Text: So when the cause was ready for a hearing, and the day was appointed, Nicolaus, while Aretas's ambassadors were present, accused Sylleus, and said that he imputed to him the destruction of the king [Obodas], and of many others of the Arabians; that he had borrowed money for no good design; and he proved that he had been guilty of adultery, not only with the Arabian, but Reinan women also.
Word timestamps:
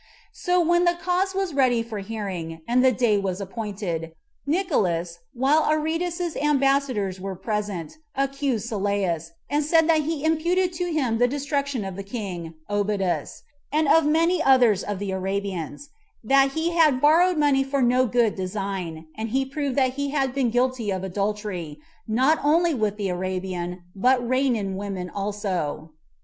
So 0.33 0.59
when 0.59 0.85
the 0.85 0.95
cause 0.95 1.35
was 1.35 1.53
ready 1.53 1.83
for 1.83 1.99
a 1.99 2.01
hearing, 2.01 2.63
and 2.67 2.83
the 2.83 2.91
day 2.91 3.19
was 3.19 3.39
appointed, 3.39 4.13
Nicolaus, 4.47 5.19
while 5.35 5.69
Aretas's 5.71 6.35
ambassadors 6.37 7.21
were 7.21 7.35
present, 7.35 7.99
accused 8.15 8.67
Sylleus, 8.67 9.29
and 9.47 9.63
said 9.63 9.87
that 9.87 10.01
he 10.01 10.23
imputed 10.25 10.73
to 10.73 10.91
him 10.91 11.19
the 11.19 11.27
destruction 11.27 11.85
of 11.85 11.95
the 11.95 12.01
king 12.01 12.55
[Obodas], 12.67 13.43
and 13.71 13.87
of 13.87 14.07
many 14.07 14.41
others 14.41 14.83
of 14.83 14.97
the 14.97 15.11
Arabians; 15.11 15.89
that 16.23 16.53
he 16.53 16.71
had 16.71 16.99
borrowed 16.99 17.37
money 17.37 17.63
for 17.63 17.83
no 17.83 18.07
good 18.07 18.33
design; 18.33 19.05
and 19.15 19.29
he 19.29 19.45
proved 19.45 19.75
that 19.77 19.93
he 20.01 20.09
had 20.09 20.33
been 20.33 20.49
guilty 20.49 20.89
of 20.89 21.03
adultery, 21.03 21.77
not 22.07 22.39
only 22.43 22.73
with 22.73 22.97
the 22.97 23.09
Arabian, 23.09 23.83
but 23.95 24.19
Reinan 24.27 24.77
women 24.77 25.11
also. 25.11 25.91